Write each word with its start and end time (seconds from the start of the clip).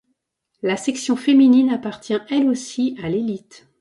La 0.63 0.77
section 0.77 1.15
féminine 1.15 1.69
appartient 1.69 2.17
elle 2.31 2.47
aussi 2.49 2.97
à 3.03 3.07
l'élite. 3.09 3.67